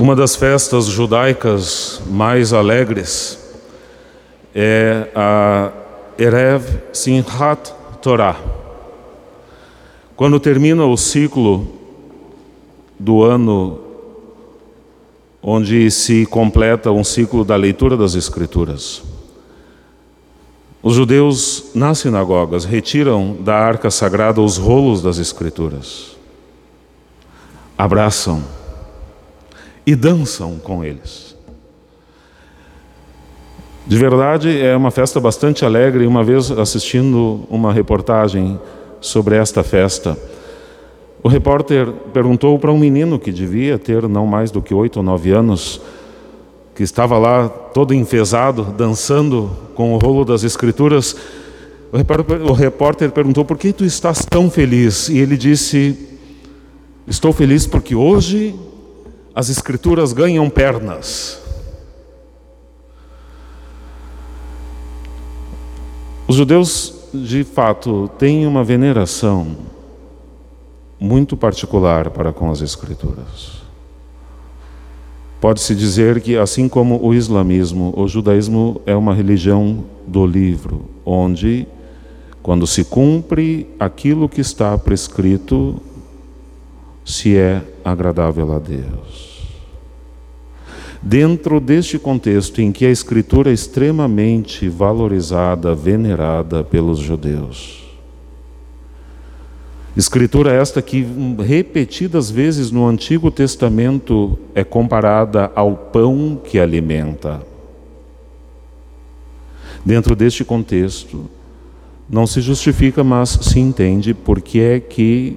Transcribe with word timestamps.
Uma 0.00 0.16
das 0.16 0.34
festas 0.34 0.86
judaicas 0.86 2.00
mais 2.06 2.52
alegres 2.52 3.38
é 4.54 5.08
a 5.14 5.70
Erev 6.18 6.64
Simchat 6.92 7.72
Torah. 8.00 8.40
Quando 10.16 10.40
termina 10.40 10.86
o 10.86 10.96
ciclo 10.96 11.66
do 12.98 13.22
ano 13.22 13.80
onde 15.42 15.90
se 15.90 16.24
completa 16.26 16.90
um 16.90 17.04
ciclo 17.04 17.44
da 17.44 17.56
leitura 17.56 17.96
das 17.96 18.14
Escrituras. 18.14 19.02
Os 20.82 20.94
judeus 20.94 21.70
nas 21.74 21.98
sinagogas 21.98 22.64
retiram 22.64 23.36
da 23.40 23.56
arca 23.56 23.90
sagrada 23.90 24.40
os 24.40 24.56
rolos 24.56 25.02
das 25.02 25.18
Escrituras, 25.18 26.16
abraçam 27.76 28.42
e 29.86 29.94
dançam 29.94 30.58
com 30.58 30.84
eles. 30.84 31.36
De 33.86 33.96
verdade, 33.96 34.60
é 34.60 34.76
uma 34.76 34.90
festa 34.90 35.18
bastante 35.18 35.64
alegre. 35.64 36.06
Uma 36.06 36.22
vez 36.22 36.50
assistindo 36.52 37.40
uma 37.50 37.72
reportagem 37.72 38.58
sobre 39.00 39.34
esta 39.34 39.64
festa, 39.64 40.16
o 41.22 41.28
repórter 41.28 41.90
perguntou 42.12 42.58
para 42.58 42.70
um 42.70 42.78
menino 42.78 43.18
que 43.18 43.32
devia 43.32 43.78
ter 43.78 44.08
não 44.08 44.26
mais 44.26 44.50
do 44.50 44.62
que 44.62 44.72
oito 44.72 44.98
ou 44.98 45.02
nove 45.02 45.32
anos, 45.32 45.80
que 46.76 46.82
estava 46.82 47.18
lá 47.18 47.48
todo 47.48 47.92
enfesado, 47.92 48.64
dançando 48.76 49.50
com 49.74 49.94
o 49.94 49.98
rolo 49.98 50.24
das 50.24 50.44
escrituras. 50.44 51.16
O 51.92 51.96
repórter, 51.96 52.42
o 52.42 52.52
repórter 52.52 53.10
perguntou: 53.10 53.44
Por 53.44 53.58
que 53.58 53.72
tu 53.72 53.84
estás 53.84 54.24
tão 54.24 54.48
feliz? 54.48 55.08
E 55.08 55.18
ele 55.18 55.36
disse: 55.36 55.98
Estou 57.06 57.32
feliz 57.32 57.66
porque 57.66 57.96
hoje 57.96 58.54
as 59.34 59.48
escrituras 59.48 60.12
ganham 60.12 60.48
pernas. 60.50 61.40
Os 66.28 66.36
judeus, 66.36 66.94
de 67.12 67.44
fato, 67.44 68.08
têm 68.18 68.46
uma 68.46 68.64
veneração 68.64 69.56
muito 70.98 71.36
particular 71.36 72.10
para 72.10 72.32
com 72.32 72.50
as 72.50 72.60
escrituras. 72.60 73.62
Pode-se 75.40 75.74
dizer 75.74 76.20
que, 76.20 76.36
assim 76.36 76.68
como 76.68 77.04
o 77.04 77.12
islamismo, 77.12 77.92
o 77.96 78.06
judaísmo 78.06 78.80
é 78.86 78.94
uma 78.94 79.12
religião 79.12 79.84
do 80.06 80.24
livro, 80.24 80.84
onde, 81.04 81.66
quando 82.42 82.66
se 82.66 82.84
cumpre 82.84 83.66
aquilo 83.78 84.28
que 84.28 84.40
está 84.40 84.78
prescrito, 84.78 85.82
se 87.04 87.36
é 87.36 87.62
agradável 87.84 88.52
a 88.52 88.58
Deus. 88.58 89.32
Dentro 91.02 91.58
deste 91.58 91.98
contexto 91.98 92.60
em 92.60 92.70
que 92.70 92.86
a 92.86 92.90
Escritura 92.90 93.50
é 93.50 93.52
extremamente 93.52 94.68
valorizada, 94.68 95.74
venerada 95.74 96.62
pelos 96.62 97.00
judeus. 97.00 97.82
Escritura 99.96 100.52
esta 100.52 100.80
que 100.80 101.06
repetidas 101.44 102.30
vezes 102.30 102.70
no 102.70 102.86
Antigo 102.86 103.30
Testamento 103.30 104.38
é 104.54 104.64
comparada 104.64 105.50
ao 105.54 105.76
pão 105.76 106.40
que 106.42 106.58
alimenta. 106.58 107.42
Dentro 109.84 110.14
deste 110.14 110.44
contexto, 110.44 111.28
não 112.08 112.26
se 112.26 112.40
justifica, 112.40 113.02
mas 113.02 113.30
se 113.42 113.58
entende 113.58 114.14
porque 114.14 114.60
é 114.60 114.80
que 114.80 115.36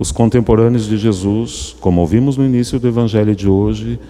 os 0.00 0.10
contemporâneos 0.10 0.86
de 0.86 0.96
Jesus, 0.96 1.76
como 1.78 2.00
ouvimos 2.00 2.38
no 2.38 2.46
início 2.46 2.80
do 2.80 2.88
evangelho 2.88 3.36
de 3.36 3.46
hoje, 3.46 4.00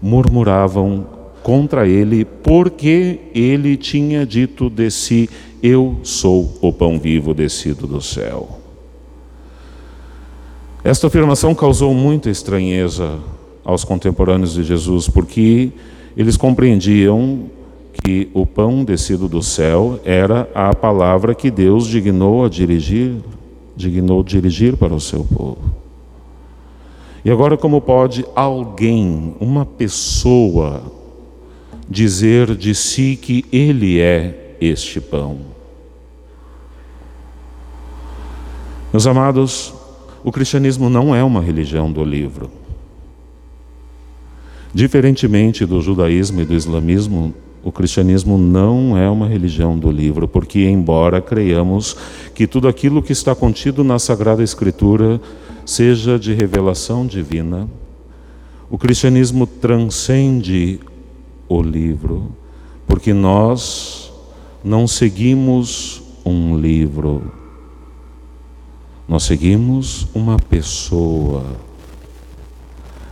murmuravam 0.00 1.06
contra 1.42 1.88
ele, 1.88 2.26
porque 2.26 3.18
ele 3.34 3.78
tinha 3.78 4.26
dito 4.26 4.68
de 4.68 4.90
si: 4.90 5.30
Eu 5.62 6.00
sou 6.02 6.58
o 6.60 6.70
pão 6.70 6.98
vivo 6.98 7.32
descido 7.32 7.86
do 7.86 8.02
céu. 8.02 8.58
Esta 10.84 11.06
afirmação 11.06 11.54
causou 11.54 11.94
muita 11.94 12.28
estranheza 12.28 13.18
aos 13.64 13.84
contemporâneos 13.84 14.52
de 14.52 14.62
Jesus, 14.62 15.08
porque 15.08 15.72
eles 16.14 16.36
compreendiam 16.36 17.44
que 18.04 18.28
o 18.34 18.44
pão 18.44 18.84
descido 18.84 19.26
do 19.26 19.42
céu 19.42 19.98
era 20.04 20.46
a 20.54 20.74
palavra 20.74 21.34
que 21.34 21.50
Deus 21.50 21.86
dignou 21.86 22.44
a 22.44 22.50
dirigir 22.50 23.16
dignou 23.78 24.24
dirigir 24.24 24.76
para 24.76 24.92
o 24.92 25.00
seu 25.00 25.24
povo. 25.24 25.72
E 27.24 27.30
agora, 27.30 27.56
como 27.56 27.80
pode 27.80 28.24
alguém, 28.34 29.36
uma 29.40 29.64
pessoa, 29.64 30.82
dizer 31.88 32.54
de 32.56 32.74
si 32.74 33.16
que 33.20 33.44
ele 33.52 34.00
é 34.00 34.56
este 34.60 35.00
pão? 35.00 35.38
Meus 38.92 39.06
amados, 39.06 39.72
o 40.24 40.32
cristianismo 40.32 40.90
não 40.90 41.14
é 41.14 41.22
uma 41.22 41.40
religião 41.40 41.92
do 41.92 42.02
livro. 42.02 42.50
Diferentemente 44.74 45.64
do 45.64 45.80
judaísmo 45.80 46.40
e 46.40 46.44
do 46.44 46.54
islamismo, 46.54 47.34
o 47.62 47.72
cristianismo 47.72 48.38
não 48.38 48.96
é 48.96 49.10
uma 49.10 49.26
religião 49.26 49.78
do 49.78 49.90
livro, 49.90 50.28
porque, 50.28 50.64
embora 50.64 51.20
creiamos 51.20 51.96
que 52.34 52.46
tudo 52.46 52.68
aquilo 52.68 53.02
que 53.02 53.12
está 53.12 53.34
contido 53.34 53.82
na 53.82 53.98
Sagrada 53.98 54.42
Escritura 54.42 55.20
seja 55.66 56.18
de 56.18 56.32
revelação 56.32 57.06
divina, 57.06 57.68
o 58.70 58.78
cristianismo 58.78 59.46
transcende 59.46 60.80
o 61.48 61.60
livro, 61.60 62.30
porque 62.86 63.12
nós 63.12 64.12
não 64.62 64.86
seguimos 64.86 66.02
um 66.24 66.56
livro, 66.56 67.32
nós 69.08 69.24
seguimos 69.24 70.06
uma 70.14 70.36
pessoa, 70.36 71.44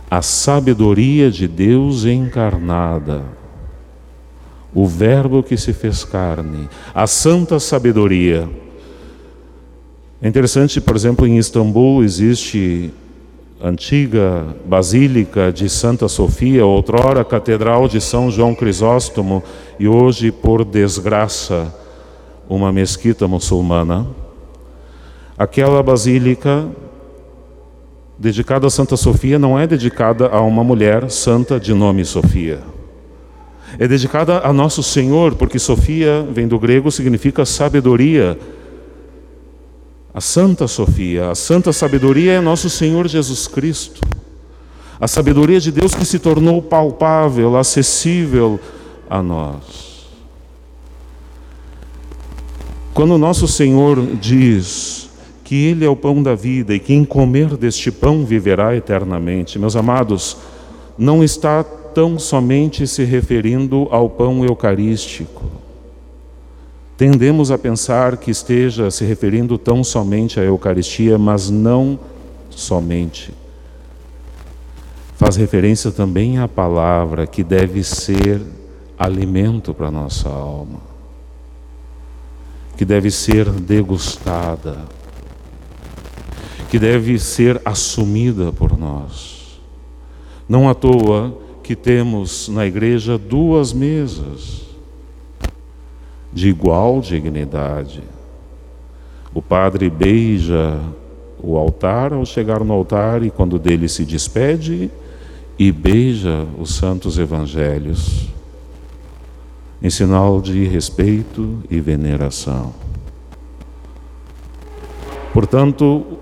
a 0.09 0.21
sabedoria 0.21 1.29
de 1.29 1.47
Deus 1.47 2.05
encarnada 2.05 3.25
o 4.73 4.85
Verbo 4.85 5.41
que 5.41 5.57
se 5.57 5.73
fez 5.73 6.03
carne, 6.03 6.69
a 6.93 7.07
santa 7.07 7.59
sabedoria. 7.59 8.47
É 10.21 10.27
interessante, 10.27 10.81
por 10.81 10.95
exemplo, 10.95 11.25
em 11.27 11.37
Istambul 11.37 12.03
existe 12.03 12.91
a 13.61 13.69
antiga 13.69 14.55
Basílica 14.65 15.51
de 15.51 15.69
Santa 15.69 16.07
Sofia, 16.07 16.65
outrora 16.65 17.23
Catedral 17.23 17.87
de 17.87 17.99
São 18.01 18.29
João 18.29 18.53
Crisóstomo 18.53 19.43
e 19.79 19.87
hoje, 19.87 20.31
por 20.31 20.63
desgraça, 20.63 21.73
uma 22.49 22.71
mesquita 22.71 23.27
muçulmana. 23.27 24.07
Aquela 25.37 25.83
basílica 25.83 26.67
dedicada 28.17 28.67
a 28.67 28.69
Santa 28.71 28.97
Sofia 28.97 29.37
não 29.37 29.57
é 29.57 29.67
dedicada 29.67 30.27
a 30.27 30.41
uma 30.41 30.63
mulher 30.63 31.09
santa 31.11 31.59
de 31.59 31.73
nome 31.73 32.03
Sofia 32.03 32.76
é 33.79 33.87
dedicada 33.87 34.39
a 34.39 34.51
Nosso 34.51 34.81
Senhor, 34.81 35.35
porque 35.35 35.59
Sofia 35.59 36.27
vem 36.31 36.47
do 36.47 36.57
grego, 36.57 36.91
significa 36.91 37.45
sabedoria. 37.45 38.37
A 40.13 40.19
Santa 40.19 40.67
Sofia, 40.67 41.29
a 41.29 41.35
Santa 41.35 41.71
Sabedoria 41.71 42.33
é 42.33 42.41
Nosso 42.41 42.69
Senhor 42.69 43.07
Jesus 43.07 43.47
Cristo. 43.47 44.01
A 44.99 45.07
sabedoria 45.07 45.59
de 45.59 45.71
Deus 45.71 45.93
que 45.93 46.05
se 46.05 46.17
tornou 46.17 46.59
palpável, 46.59 47.55
acessível 47.55 48.59
a 49.07 49.21
nós. 49.21 50.07
Quando 52.95 53.15
Nosso 53.15 53.47
Senhor 53.47 54.03
diz 54.19 55.07
que 55.43 55.67
Ele 55.67 55.85
é 55.85 55.89
o 55.89 55.95
pão 55.95 56.23
da 56.23 56.33
vida 56.33 56.73
e 56.73 56.79
quem 56.79 57.05
comer 57.05 57.55
deste 57.55 57.91
pão 57.91 58.25
viverá 58.25 58.75
eternamente, 58.75 59.59
meus 59.59 59.75
amados, 59.75 60.35
não 60.97 61.23
está 61.23 61.63
tão 61.97 62.19
somente 62.19 62.85
se 62.85 63.03
referindo 63.03 63.87
ao 63.89 64.07
pão 64.07 64.45
eucarístico. 64.45 65.41
Tendemos 66.95 67.49
a 67.49 67.57
pensar 67.57 68.17
que 68.17 68.29
esteja 68.29 68.91
se 68.91 69.03
referindo 69.03 69.57
tão 69.57 69.83
somente 69.83 70.39
à 70.39 70.43
Eucaristia, 70.43 71.17
mas 71.17 71.49
não 71.49 71.99
somente. 72.51 73.33
Faz 75.15 75.37
referência 75.37 75.89
também 75.89 76.37
à 76.37 76.47
palavra 76.47 77.25
que 77.25 77.43
deve 77.43 77.83
ser 77.83 78.43
alimento 78.95 79.73
para 79.73 79.89
nossa 79.89 80.29
alma, 80.29 80.81
que 82.77 82.85
deve 82.85 83.09
ser 83.09 83.49
degustada, 83.49 84.85
que 86.69 86.77
deve 86.77 87.17
ser 87.17 87.59
assumida 87.65 88.51
por 88.51 88.77
nós. 88.77 89.59
Não 90.47 90.69
à 90.69 90.75
toa, 90.75 91.46
que 91.67 91.75
temos 91.75 92.47
na 92.47 92.65
igreja 92.65 93.17
duas 93.17 93.73
mesas 93.73 94.61
de 96.31 96.47
igual 96.47 97.01
dignidade. 97.01 98.01
O 99.33 99.41
padre 99.41 99.89
beija 99.89 100.79
o 101.43 101.57
altar 101.57 102.13
ao 102.13 102.25
chegar 102.25 102.63
no 102.63 102.71
altar 102.71 103.21
e 103.21 103.29
quando 103.29 103.59
dele 103.59 103.89
se 103.89 104.05
despede, 104.05 104.89
e 105.59 105.69
beija 105.69 106.47
os 106.57 106.73
santos 106.73 107.17
evangelhos 107.17 108.29
em 109.81 109.89
sinal 109.89 110.39
de 110.39 110.63
respeito 110.63 111.61
e 111.69 111.81
veneração. 111.81 112.73
Portanto, 115.33 116.17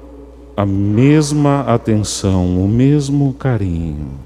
a 0.57 0.65
mesma 0.65 1.59
atenção, 1.67 2.57
o 2.59 2.67
mesmo 2.67 3.31
carinho, 3.35 4.24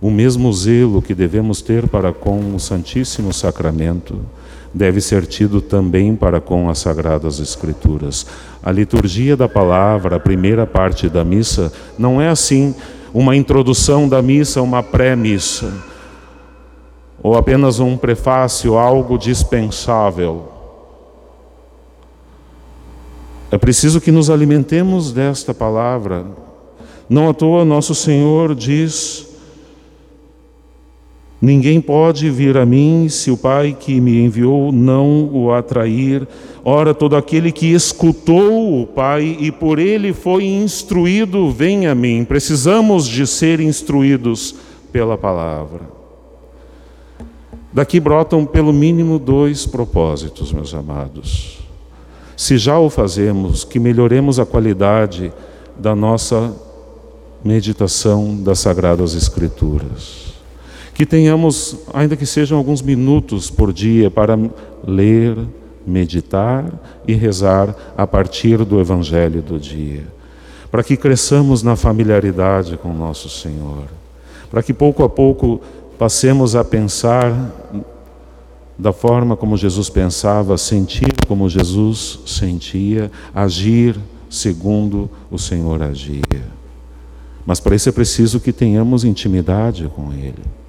o 0.00 0.10
mesmo 0.10 0.52
zelo 0.52 1.02
que 1.02 1.14
devemos 1.14 1.60
ter 1.60 1.88
para 1.88 2.12
com 2.12 2.54
o 2.54 2.60
Santíssimo 2.60 3.32
Sacramento 3.32 4.18
deve 4.72 5.00
ser 5.00 5.26
tido 5.26 5.60
também 5.60 6.14
para 6.14 6.40
com 6.40 6.70
as 6.70 6.78
Sagradas 6.78 7.40
Escrituras. 7.40 8.26
A 8.62 8.70
liturgia 8.70 9.36
da 9.36 9.48
palavra, 9.48 10.16
a 10.16 10.20
primeira 10.20 10.66
parte 10.66 11.08
da 11.08 11.24
missa, 11.24 11.72
não 11.98 12.20
é 12.20 12.28
assim 12.28 12.74
uma 13.12 13.34
introdução 13.34 14.08
da 14.08 14.22
missa, 14.22 14.62
uma 14.62 14.82
pré-missa, 14.82 15.72
ou 17.22 17.36
apenas 17.36 17.80
um 17.80 17.96
prefácio, 17.96 18.78
algo 18.78 19.18
dispensável. 19.18 20.48
É 23.50 23.58
preciso 23.58 24.00
que 24.00 24.12
nos 24.12 24.30
alimentemos 24.30 25.12
desta 25.12 25.52
palavra. 25.52 26.24
Não 27.08 27.28
à 27.28 27.34
toa, 27.34 27.64
nosso 27.64 27.96
Senhor 27.96 28.54
diz: 28.54 29.26
Ninguém 31.40 31.80
pode 31.80 32.28
vir 32.28 32.58
a 32.58 32.66
mim 32.66 33.08
se 33.08 33.30
o 33.30 33.36
Pai 33.36 33.74
que 33.78 33.98
me 33.98 34.22
enviou 34.22 34.70
não 34.70 35.30
o 35.32 35.50
atrair. 35.50 36.28
Ora, 36.62 36.92
todo 36.92 37.16
aquele 37.16 37.50
que 37.50 37.72
escutou 37.72 38.82
o 38.82 38.86
Pai 38.86 39.38
e 39.40 39.50
por 39.50 39.78
ele 39.78 40.12
foi 40.12 40.44
instruído, 40.44 41.50
vem 41.50 41.86
a 41.86 41.94
mim. 41.94 42.24
Precisamos 42.24 43.06
de 43.08 43.26
ser 43.26 43.58
instruídos 43.58 44.54
pela 44.92 45.16
palavra. 45.16 45.80
Daqui 47.72 47.98
brotam 47.98 48.44
pelo 48.44 48.72
mínimo 48.72 49.18
dois 49.18 49.64
propósitos, 49.64 50.52
meus 50.52 50.74
amados. 50.74 51.58
Se 52.36 52.58
já 52.58 52.78
o 52.78 52.90
fazemos, 52.90 53.64
que 53.64 53.78
melhoremos 53.78 54.38
a 54.38 54.44
qualidade 54.44 55.32
da 55.78 55.94
nossa 55.94 56.54
meditação 57.42 58.36
das 58.42 58.58
Sagradas 58.58 59.14
Escrituras 59.14 60.29
que 60.94 61.06
tenhamos, 61.06 61.76
ainda 61.92 62.16
que 62.16 62.26
sejam 62.26 62.58
alguns 62.58 62.82
minutos 62.82 63.50
por 63.50 63.72
dia, 63.72 64.10
para 64.10 64.38
ler, 64.86 65.36
meditar 65.86 66.64
e 67.06 67.14
rezar 67.14 67.74
a 67.96 68.06
partir 68.06 68.64
do 68.64 68.80
Evangelho 68.80 69.42
do 69.42 69.58
dia. 69.58 70.04
Para 70.70 70.84
que 70.84 70.96
cresçamos 70.96 71.62
na 71.62 71.74
familiaridade 71.74 72.76
com 72.76 72.92
nosso 72.92 73.28
Senhor. 73.28 73.84
Para 74.50 74.62
que 74.62 74.72
pouco 74.72 75.02
a 75.02 75.08
pouco 75.08 75.60
passemos 75.98 76.54
a 76.54 76.64
pensar 76.64 77.32
da 78.78 78.92
forma 78.92 79.36
como 79.36 79.56
Jesus 79.56 79.90
pensava, 79.90 80.56
sentir 80.56 81.12
como 81.26 81.48
Jesus 81.48 82.20
sentia, 82.24 83.10
agir 83.34 83.98
segundo 84.30 85.10
o 85.30 85.38
Senhor 85.38 85.82
agia. 85.82 86.60
Mas 87.44 87.60
para 87.60 87.74
isso 87.74 87.88
é 87.88 87.92
preciso 87.92 88.40
que 88.40 88.52
tenhamos 88.52 89.04
intimidade 89.04 89.90
com 89.94 90.12
Ele. 90.12 90.59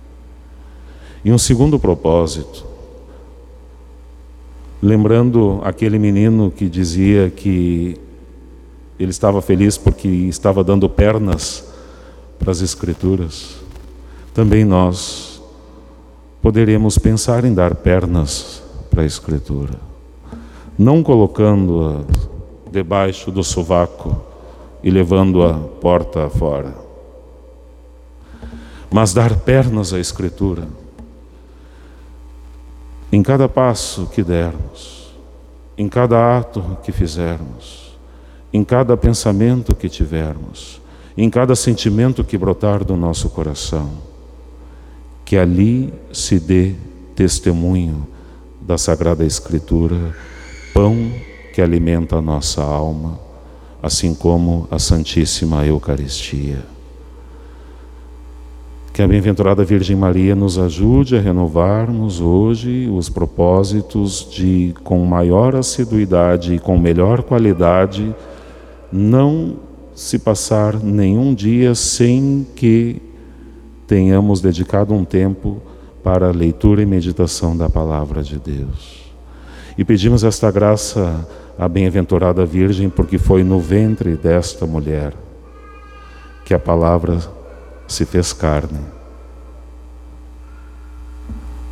E 1.24 1.32
um 1.32 1.38
segundo 1.38 1.78
propósito, 1.78 2.66
lembrando 4.82 5.62
aquele 5.64 6.00
menino 6.00 6.50
que 6.50 6.68
dizia 6.68 7.30
que 7.30 7.96
ele 9.00 9.12
estava 9.12 9.40
feliz 9.40 9.78
porque 9.78 10.08
estava 10.08 10.64
dando 10.64 10.90
pernas 10.90 11.72
para 12.40 12.52
as 12.52 12.62
Escrituras, 12.62 13.58
também 14.34 14.66
nós 14.66 15.40
poderemos 16.42 16.98
pensar 16.98 17.46
em 17.46 17.54
dar 17.54 17.76
pernas 17.76 18.64
para 18.90 19.04
a 19.04 19.06
Escritura, 19.06 19.76
não 20.76 21.04
colocando-a 21.04 22.02
debaixo 22.72 23.32
do 23.32 23.44
sovaco 23.44 24.20
e 24.84 24.90
levando-a 24.90 25.54
porta 25.54 26.28
fora, 26.32 26.74
mas 28.90 29.14
dar 29.14 29.36
pernas 29.42 29.94
à 29.94 30.00
Escritura 30.00 30.68
em 33.12 33.22
cada 33.22 33.50
passo 33.50 34.08
que 34.08 34.24
dermos, 34.24 35.12
em 35.78 35.90
cada 35.90 36.38
ato 36.38 36.78
que 36.82 36.92
fizermos, 36.92 37.98
em 38.54 38.64
cada 38.64 38.96
pensamento 38.96 39.76
que 39.76 39.90
tivermos, 39.90 40.82
em 41.18 41.30
cada 41.30 41.54
sentimento 41.56 42.24
que 42.24 42.38
brotar 42.38 42.86
do 42.86 42.96
nosso 42.96 43.30
coração, 43.30 43.90
que 45.26 45.38
ali 45.38 45.94
se 46.14 46.40
dê 46.40 46.76
testemunho 47.16 48.08
da 48.62 48.78
Sagrada 48.78 49.26
Escritura, 49.26 50.16
pão 50.74 51.12
que 51.54 51.62
alimenta 51.62 52.16
a 52.16 52.22
nossa 52.22 52.62
alma, 52.62 53.20
assim 53.84 54.16
como 54.16 54.68
a 54.72 54.80
Santíssima 54.80 55.66
Eucaristia. 55.66 56.60
Que 59.02 59.06
a 59.06 59.08
bem-aventurada 59.08 59.66
Virgem 59.66 59.96
Maria 59.96 60.36
nos 60.36 60.60
ajude 60.60 61.18
a 61.18 61.20
renovarmos 61.20 62.22
hoje 62.22 62.88
os 62.88 63.10
propósitos 63.10 64.28
de, 64.30 64.76
com 64.84 65.04
maior 65.04 65.56
assiduidade 65.56 66.54
e 66.54 66.60
com 66.60 66.78
melhor 66.78 67.24
qualidade, 67.24 68.16
não 68.94 69.56
se 69.96 70.20
passar 70.20 70.76
nenhum 70.76 71.34
dia 71.34 71.74
sem 71.74 72.46
que 72.56 73.02
tenhamos 73.88 74.40
dedicado 74.40 74.94
um 74.94 75.04
tempo 75.04 75.60
para 76.04 76.28
a 76.28 76.32
leitura 76.32 76.84
e 76.84 76.86
meditação 76.86 77.58
da 77.58 77.68
palavra 77.68 78.22
de 78.22 78.38
Deus. 78.38 79.12
E 79.76 79.84
pedimos 79.84 80.24
esta 80.24 80.52
graça 80.52 81.28
à 81.58 81.68
bem-aventurada 81.68 82.46
Virgem, 82.46 82.88
porque 82.88 83.18
foi 83.18 83.44
no 83.44 83.60
ventre 83.60 84.16
desta 84.16 84.68
mulher 84.68 85.12
que 86.46 86.54
a 86.54 86.60
palavra 86.60 87.41
se 87.92 88.06
fez 88.06 88.32
carne, 88.34 88.80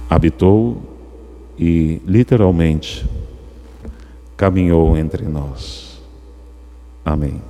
habitou 0.10 0.82
e 1.58 2.02
literalmente 2.06 3.10
caminhou 4.36 4.98
entre 4.98 5.26
nós. 5.26 6.02
Amém. 7.04 7.42